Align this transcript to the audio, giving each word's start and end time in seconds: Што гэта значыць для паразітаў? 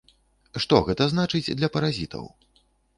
Што 0.65 0.79
гэта 0.89 1.09
значыць 1.13 1.55
для 1.61 1.73
паразітаў? 1.79 2.25